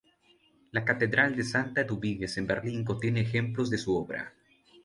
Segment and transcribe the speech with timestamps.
[0.71, 4.33] La Catedral de Santa Eduviges en Berlín contiene ejemplos de su obra.